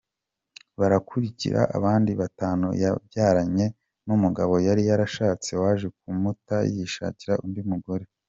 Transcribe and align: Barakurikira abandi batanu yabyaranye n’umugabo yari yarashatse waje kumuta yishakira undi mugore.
Barakurikira 0.79 1.61
abandi 1.77 2.11
batanu 2.21 2.67
yabyaranye 2.83 3.65
n’umugabo 4.07 4.53
yari 4.67 4.81
yarashatse 4.89 5.49
waje 5.61 5.87
kumuta 5.97 6.55
yishakira 6.73 7.35
undi 7.45 7.61
mugore. 7.71 8.05